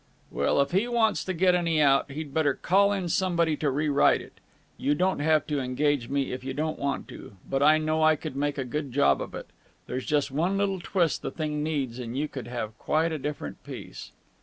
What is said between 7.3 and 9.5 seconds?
But I know I could make a good job of it.